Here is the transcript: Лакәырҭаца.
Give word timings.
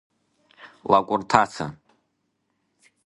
Лакәырҭаца. 0.91 1.67